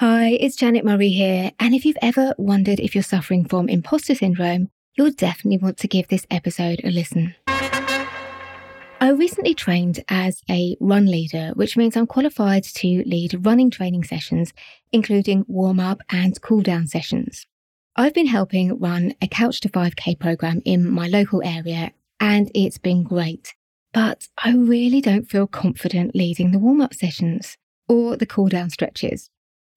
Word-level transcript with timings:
Hi, 0.00 0.28
it's 0.40 0.56
Janet 0.56 0.82
Murray 0.82 1.10
here. 1.10 1.52
And 1.60 1.74
if 1.74 1.84
you've 1.84 1.98
ever 2.00 2.34
wondered 2.38 2.80
if 2.80 2.94
you're 2.94 3.04
suffering 3.04 3.44
from 3.44 3.68
imposter 3.68 4.14
syndrome, 4.14 4.70
you'll 4.94 5.10
definitely 5.10 5.58
want 5.58 5.76
to 5.76 5.88
give 5.88 6.08
this 6.08 6.26
episode 6.30 6.80
a 6.82 6.90
listen. 6.90 7.34
I 7.46 9.10
recently 9.14 9.52
trained 9.52 10.02
as 10.08 10.40
a 10.48 10.74
run 10.80 11.04
leader, 11.04 11.50
which 11.52 11.76
means 11.76 11.98
I'm 11.98 12.06
qualified 12.06 12.64
to 12.64 13.02
lead 13.04 13.44
running 13.44 13.70
training 13.70 14.04
sessions, 14.04 14.54
including 14.90 15.44
warm 15.48 15.78
up 15.78 16.00
and 16.08 16.40
cool 16.40 16.62
down 16.62 16.86
sessions. 16.86 17.46
I've 17.94 18.14
been 18.14 18.28
helping 18.28 18.78
run 18.78 19.12
a 19.20 19.28
Couch 19.28 19.60
to 19.60 19.68
5K 19.68 20.18
program 20.18 20.62
in 20.64 20.90
my 20.90 21.08
local 21.08 21.42
area, 21.44 21.92
and 22.18 22.50
it's 22.54 22.78
been 22.78 23.02
great. 23.02 23.54
But 23.92 24.28
I 24.42 24.54
really 24.54 25.02
don't 25.02 25.28
feel 25.28 25.46
confident 25.46 26.16
leading 26.16 26.52
the 26.52 26.58
warm 26.58 26.80
up 26.80 26.94
sessions 26.94 27.58
or 27.86 28.16
the 28.16 28.24
cool 28.24 28.48
down 28.48 28.70
stretches. 28.70 29.28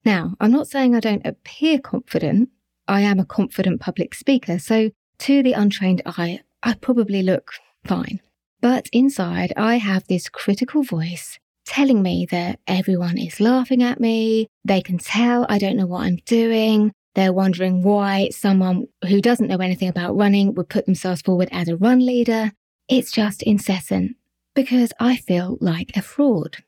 Now, 0.04 0.34
I'm 0.40 0.50
not 0.50 0.68
saying 0.68 0.94
I 0.94 1.00
don't 1.00 1.26
appear 1.26 1.78
confident. 1.78 2.50
I 2.86 3.00
am 3.00 3.18
a 3.18 3.24
confident 3.24 3.80
public 3.80 4.14
speaker, 4.14 4.58
so 4.58 4.90
to 5.20 5.42
the 5.42 5.52
untrained 5.52 6.02
eye, 6.04 6.40
I 6.62 6.74
probably 6.74 7.22
look 7.22 7.52
fine. 7.84 8.20
But 8.60 8.88
inside, 8.92 9.52
I 9.56 9.76
have 9.76 10.06
this 10.06 10.28
critical 10.28 10.82
voice 10.82 11.38
telling 11.64 12.02
me 12.02 12.26
that 12.30 12.60
everyone 12.66 13.18
is 13.18 13.40
laughing 13.40 13.82
at 13.82 14.00
me. 14.00 14.48
They 14.64 14.82
can 14.82 14.98
tell 14.98 15.46
I 15.48 15.58
don't 15.58 15.76
know 15.76 15.86
what 15.86 16.02
I'm 16.04 16.16
doing. 16.26 16.92
They're 17.14 17.32
wondering 17.32 17.82
why 17.82 18.30
someone 18.30 18.88
who 19.08 19.20
doesn't 19.20 19.48
know 19.48 19.58
anything 19.58 19.88
about 19.88 20.16
running 20.16 20.54
would 20.54 20.68
put 20.68 20.86
themselves 20.86 21.22
forward 21.22 21.48
as 21.52 21.68
a 21.68 21.76
run 21.76 22.04
leader. 22.04 22.52
It's 22.88 23.12
just 23.12 23.42
incessant 23.42 24.16
because 24.54 24.92
I 24.98 25.16
feel 25.16 25.56
like 25.60 25.96
a 25.96 26.02
fraud. 26.02 26.58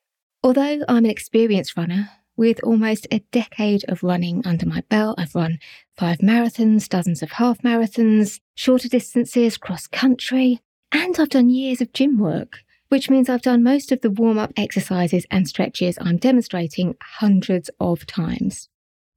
Although 0.43 0.83
I'm 0.89 1.05
an 1.05 1.07
experienced 1.07 1.77
runner, 1.77 2.11
with 2.37 2.61
almost 2.63 3.07
a 3.11 3.21
decade 3.33 3.85
of 3.89 4.03
running 4.03 4.47
under 4.47 4.67
my 4.67 4.83
belt, 4.89 5.19
I've 5.19 5.35
run 5.35 5.59
five 5.97 6.19
marathons, 6.19 6.89
dozens 6.89 7.23
of 7.23 7.33
half 7.33 7.63
marathons, 7.63 8.41
shorter 8.55 8.89
distances, 8.89 9.57
cross 9.57 9.87
country, 9.87 10.61
and 10.93 11.19
I've 11.19 11.31
done 11.31 11.49
years 11.51 11.81
of 11.81 11.93
gym 11.93 12.19
work, 12.19 12.59
which 12.89 13.11
means 13.11 13.29
I've 13.29 13.43
done 13.43 13.63
most 13.63 13.91
of 13.93 14.01
the 14.01 14.11
warm 14.11 14.39
up 14.39 14.53
exercises 14.57 15.27
and 15.31 15.49
stretches 15.49 15.99
I'm 16.01 16.19
demonstrating 16.19 16.95
hundreds 17.01 17.71
of 17.81 18.07
times. 18.07 18.69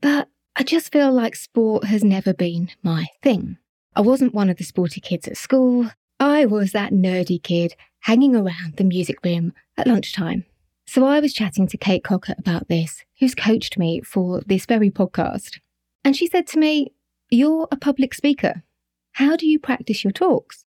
But 0.01 0.29
I 0.55 0.63
just 0.63 0.91
feel 0.91 1.11
like 1.11 1.35
sport 1.35 1.85
has 1.85 2.03
never 2.03 2.33
been 2.33 2.71
my 2.83 3.07
thing. 3.21 3.57
I 3.95 4.01
wasn't 4.01 4.33
one 4.33 4.49
of 4.49 4.57
the 4.57 4.63
sporty 4.63 5.01
kids 5.01 5.27
at 5.27 5.37
school. 5.37 5.89
I 6.19 6.45
was 6.45 6.71
that 6.71 6.91
nerdy 6.91 7.41
kid 7.41 7.75
hanging 8.01 8.35
around 8.35 8.77
the 8.77 8.83
music 8.83 9.23
room 9.23 9.53
at 9.77 9.87
lunchtime. 9.87 10.45
So 10.89 11.05
I 11.05 11.19
was 11.19 11.33
chatting 11.33 11.67
to 11.67 11.77
Kate 11.77 12.03
Cocker 12.03 12.33
about 12.39 12.67
this, 12.67 13.05
who's 13.19 13.35
coached 13.35 13.77
me 13.77 14.01
for 14.01 14.41
this 14.47 14.65
very 14.65 14.89
podcast. 14.89 15.59
And 16.03 16.15
she 16.15 16.25
said 16.25 16.47
to 16.47 16.57
me, 16.57 16.93
You're 17.29 17.67
a 17.71 17.77
public 17.77 18.15
speaker. 18.15 18.63
How 19.11 19.35
do 19.35 19.45
you 19.45 19.59
practice 19.59 20.03
your 20.03 20.11
talks? 20.11 20.65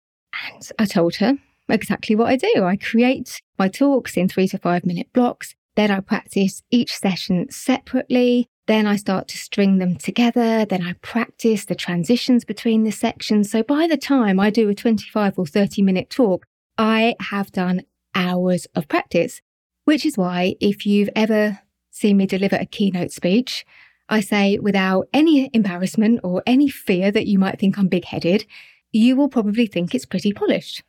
And 0.47 0.71
I 0.79 0.85
told 0.85 1.17
her 1.17 1.37
exactly 1.69 2.15
what 2.15 2.29
I 2.29 2.35
do. 2.35 2.63
I 2.63 2.77
create 2.77 3.43
my 3.59 3.67
talks 3.67 4.17
in 4.17 4.27
three 4.27 4.47
to 4.47 4.57
five 4.57 4.87
minute 4.87 5.13
blocks. 5.13 5.53
Then 5.75 5.91
I 5.91 5.99
practice 5.99 6.63
each 6.71 6.95
session 6.95 7.51
separately. 7.51 8.47
Then 8.65 8.87
I 8.87 8.95
start 8.95 9.27
to 9.27 9.37
string 9.37 9.77
them 9.77 9.97
together. 9.97 10.65
Then 10.65 10.81
I 10.81 10.93
practice 10.93 11.65
the 11.65 11.75
transitions 11.75 12.43
between 12.43 12.85
the 12.85 12.91
sections. 12.91 13.51
So 13.51 13.61
by 13.61 13.85
the 13.85 13.97
time 13.97 14.39
I 14.39 14.49
do 14.49 14.67
a 14.67 14.73
25 14.73 15.37
or 15.37 15.45
30 15.45 15.83
minute 15.83 16.09
talk, 16.09 16.47
I 16.75 17.13
have 17.19 17.51
done 17.51 17.83
hours 18.15 18.65
of 18.73 18.87
practice 18.87 19.41
which 19.87 20.05
is 20.05 20.17
why 20.17 20.53
if 20.59 20.85
you've 20.85 21.09
ever 21.15 21.59
seen 21.91 22.17
me 22.17 22.25
deliver 22.25 22.57
a 22.57 22.65
keynote 22.65 23.09
speech, 23.09 23.65
I 24.09 24.19
say 24.19 24.59
without 24.59 25.07
any 25.13 25.49
embarrassment 25.53 26.19
or 26.25 26.43
any 26.45 26.67
fear 26.67 27.09
that 27.09 27.25
you 27.25 27.39
might 27.39 27.57
think 27.57 27.79
I'm 27.79 27.87
big 27.87 28.03
headed, 28.03 28.45
you 28.91 29.15
will 29.15 29.29
probably 29.29 29.65
think 29.65 29.95
it's 29.95 30.05
pretty 30.05 30.33
polished. 30.33 30.83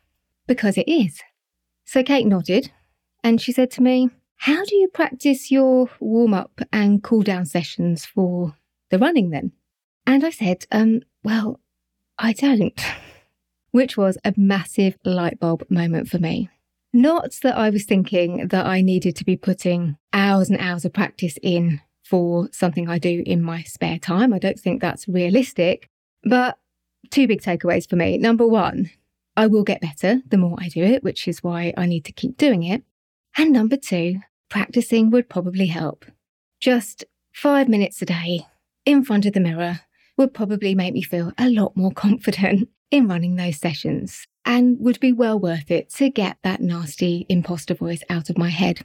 Because 0.49 0.77
it 0.77 0.89
is. 0.89 1.23
So 1.85 2.03
Kate 2.03 2.27
nodded 2.27 2.73
and 3.23 3.41
she 3.41 3.53
said 3.53 3.71
to 3.73 3.83
me, 3.83 4.11
How 4.35 4.65
do 4.65 4.75
you 4.75 4.89
practice 4.89 5.49
your 5.49 5.89
warm 6.01 6.35
up 6.35 6.61
and 6.73 7.01
cool 7.01 7.23
down 7.23 7.47
sessions 7.47 8.05
for 8.05 8.57
the 8.91 8.99
running 8.99 9.31
then? 9.31 9.53
And 10.09 10.25
I 10.25 10.31
said, 10.31 10.67
um, 10.73 11.03
Well, 11.23 11.61
I 12.19 12.33
don't. 12.33 12.81
Which 13.71 13.97
was 13.97 14.19
a 14.25 14.35
massive 14.37 14.99
light 15.05 15.39
bulb 15.39 15.71
moment 15.71 16.09
for 16.09 16.19
me. 16.19 16.51
Not 16.93 17.37
that 17.43 17.57
I 17.57 17.71
was 17.71 17.85
thinking 17.85 18.49
that 18.49 18.67
I 18.67 18.81
needed 18.81 19.15
to 19.17 19.25
be 19.25 19.37
putting 19.37 19.97
hours 20.13 20.49
and 20.49 20.59
hours 20.59 20.85
of 20.85 20.93
practice 20.93 21.39
in 21.43 21.81
for 22.03 22.49
something 22.53 22.89
I 22.89 22.99
do 22.99 23.23
in 23.27 23.43
my 23.43 23.63
spare 23.63 23.99
time. 23.99 24.33
I 24.33 24.39
don't 24.39 24.59
think 24.59 24.81
that's 24.81 25.07
realistic. 25.07 25.91
But 26.25 26.59
two 27.11 27.27
big 27.27 27.43
takeaways 27.43 27.89
for 27.89 27.97
me. 27.97 28.17
Number 28.17 28.47
one, 28.47 28.91
I 29.37 29.47
will 29.47 29.63
get 29.63 29.83
better 29.83 30.23
the 30.27 30.39
more 30.39 30.57
I 30.59 30.69
do 30.69 30.83
it, 30.83 31.05
which 31.05 31.29
is 31.29 31.43
why 31.43 31.75
I 31.77 31.87
need 31.87 32.05
to 32.07 32.13
keep 32.13 32.39
doing 32.39 32.63
it. 32.63 32.83
And 33.37 33.53
number 33.53 33.77
two, 33.77 34.21
practicing 34.49 35.11
would 35.11 35.29
probably 35.29 35.67
help. 35.67 36.07
Just 36.61 37.05
five 37.33 37.69
minutes 37.69 38.01
a 38.03 38.07
day 38.07 38.47
in 38.85 39.05
front 39.05 39.27
of 39.27 39.35
the 39.35 39.41
mirror 39.41 39.81
would 40.17 40.35
probably 40.35 40.75
make 40.75 40.95
me 40.95 41.03
feel 41.03 41.33
a 41.39 41.51
lot 41.51 41.77
more 41.77 41.93
confident 41.95 42.69
in 42.91 43.07
running 43.07 43.37
those 43.37 43.59
sessions 43.59 44.27
and 44.49 44.79
would 44.81 44.99
be 44.99 45.13
well 45.13 45.39
worth 45.39 45.71
it 45.71 45.91
to 45.91 46.09
get 46.09 46.39
that 46.43 46.61
nasty 46.61 47.27
imposter 47.29 47.75
voice 47.75 48.03
out 48.09 48.31
of 48.31 48.39
my 48.39 48.49
head. 48.49 48.81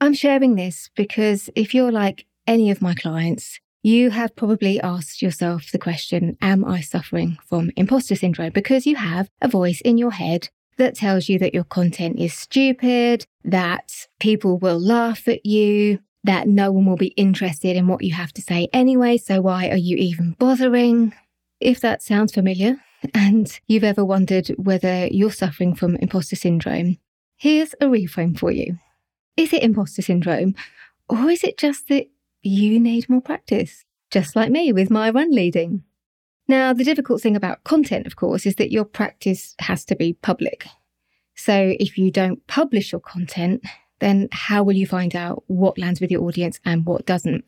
I'm 0.00 0.14
sharing 0.14 0.54
this 0.54 0.90
because 0.94 1.48
if 1.56 1.74
you're 1.74 1.90
like 1.90 2.26
any 2.46 2.70
of 2.70 2.82
my 2.82 2.94
clients, 2.94 3.58
you 3.82 4.10
have 4.10 4.36
probably 4.36 4.78
asked 4.80 5.22
yourself 5.22 5.72
the 5.72 5.78
question 5.78 6.36
Am 6.42 6.64
I 6.64 6.82
suffering 6.82 7.38
from 7.46 7.70
imposter 7.74 8.14
syndrome? 8.14 8.52
Because 8.52 8.86
you 8.86 8.96
have 8.96 9.30
a 9.40 9.48
voice 9.48 9.80
in 9.80 9.96
your 9.96 10.12
head 10.12 10.50
that 10.76 10.94
tells 10.94 11.28
you 11.28 11.38
that 11.38 11.54
your 11.54 11.64
content 11.64 12.18
is 12.20 12.34
stupid, 12.34 13.26
that 13.44 14.06
people 14.20 14.58
will 14.58 14.78
laugh 14.78 15.26
at 15.26 15.44
you, 15.46 16.00
that 16.22 16.46
no 16.46 16.70
one 16.70 16.84
will 16.84 16.96
be 16.96 17.14
interested 17.16 17.76
in 17.76 17.86
what 17.86 18.04
you 18.04 18.12
have 18.12 18.32
to 18.34 18.42
say 18.42 18.68
anyway, 18.74 19.16
so 19.16 19.40
why 19.40 19.70
are 19.70 19.76
you 19.76 19.96
even 19.96 20.36
bothering? 20.38 21.14
If 21.60 21.80
that 21.80 22.02
sounds 22.02 22.34
familiar, 22.34 22.76
and 23.14 23.60
you've 23.66 23.84
ever 23.84 24.04
wondered 24.04 24.48
whether 24.56 25.06
you're 25.06 25.30
suffering 25.30 25.74
from 25.74 25.96
imposter 25.96 26.36
syndrome, 26.36 26.98
here's 27.36 27.74
a 27.74 27.86
reframe 27.86 28.38
for 28.38 28.50
you. 28.50 28.78
Is 29.36 29.52
it 29.52 29.62
imposter 29.62 30.02
syndrome, 30.02 30.54
or 31.08 31.30
is 31.30 31.44
it 31.44 31.58
just 31.58 31.88
that 31.88 32.08
you 32.42 32.80
need 32.80 33.08
more 33.08 33.20
practice, 33.20 33.84
just 34.10 34.34
like 34.34 34.50
me 34.50 34.72
with 34.72 34.90
my 34.90 35.10
run 35.10 35.30
leading? 35.30 35.84
Now, 36.48 36.72
the 36.72 36.84
difficult 36.84 37.20
thing 37.20 37.36
about 37.36 37.62
content, 37.64 38.06
of 38.06 38.16
course, 38.16 38.46
is 38.46 38.56
that 38.56 38.72
your 38.72 38.84
practice 38.84 39.54
has 39.60 39.84
to 39.84 39.94
be 39.94 40.14
public. 40.14 40.66
So 41.34 41.74
if 41.78 41.98
you 41.98 42.10
don't 42.10 42.44
publish 42.46 42.90
your 42.90 43.00
content, 43.00 43.62
then 44.00 44.28
how 44.32 44.62
will 44.62 44.74
you 44.74 44.86
find 44.86 45.14
out 45.14 45.44
what 45.46 45.78
lands 45.78 46.00
with 46.00 46.10
your 46.10 46.22
audience 46.22 46.58
and 46.64 46.86
what 46.86 47.06
doesn't? 47.06 47.44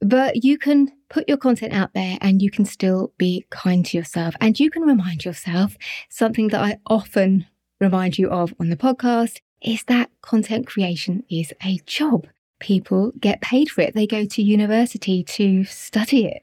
But 0.00 0.44
you 0.44 0.58
can 0.58 0.92
put 1.10 1.28
your 1.28 1.38
content 1.38 1.72
out 1.72 1.92
there 1.94 2.18
and 2.20 2.40
you 2.40 2.50
can 2.50 2.64
still 2.64 3.12
be 3.18 3.46
kind 3.50 3.84
to 3.86 3.96
yourself. 3.96 4.34
And 4.40 4.58
you 4.58 4.70
can 4.70 4.82
remind 4.82 5.24
yourself 5.24 5.76
something 6.08 6.48
that 6.48 6.60
I 6.60 6.78
often 6.86 7.46
remind 7.80 8.18
you 8.18 8.28
of 8.30 8.54
on 8.60 8.70
the 8.70 8.76
podcast 8.76 9.40
is 9.62 9.82
that 9.84 10.10
content 10.22 10.66
creation 10.66 11.24
is 11.28 11.52
a 11.64 11.78
job. 11.86 12.26
People 12.60 13.12
get 13.18 13.40
paid 13.40 13.70
for 13.70 13.80
it, 13.82 13.94
they 13.94 14.06
go 14.06 14.24
to 14.24 14.42
university 14.42 15.22
to 15.24 15.64
study 15.64 16.26
it. 16.26 16.42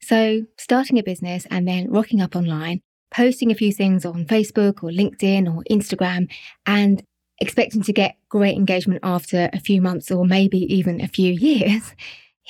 So, 0.00 0.42
starting 0.58 0.98
a 0.98 1.02
business 1.02 1.46
and 1.50 1.68
then 1.68 1.90
rocking 1.90 2.20
up 2.20 2.34
online, 2.34 2.80
posting 3.10 3.50
a 3.50 3.54
few 3.54 3.72
things 3.72 4.04
on 4.04 4.26
Facebook 4.26 4.82
or 4.82 4.90
LinkedIn 4.90 5.46
or 5.46 5.62
Instagram, 5.70 6.30
and 6.66 7.02
expecting 7.38 7.82
to 7.82 7.92
get 7.92 8.16
great 8.28 8.56
engagement 8.56 9.00
after 9.02 9.48
a 9.52 9.60
few 9.60 9.80
months 9.80 10.10
or 10.10 10.24
maybe 10.24 10.58
even 10.74 11.00
a 11.00 11.08
few 11.08 11.32
years 11.48 11.94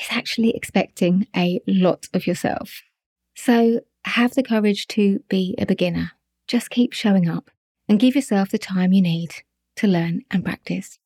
is 0.00 0.06
actually 0.10 0.54
expecting 0.54 1.26
a 1.36 1.60
lot 1.66 2.08
of 2.14 2.26
yourself. 2.26 2.82
So 3.34 3.80
have 4.04 4.34
the 4.34 4.42
courage 4.42 4.86
to 4.88 5.20
be 5.28 5.54
a 5.58 5.66
beginner. 5.66 6.12
Just 6.48 6.70
keep 6.70 6.92
showing 6.92 7.28
up 7.28 7.50
and 7.88 8.00
give 8.00 8.14
yourself 8.14 8.50
the 8.50 8.58
time 8.58 8.92
you 8.92 9.02
need 9.02 9.34
to 9.76 9.86
learn 9.86 10.22
and 10.30 10.44
practice. 10.44 10.98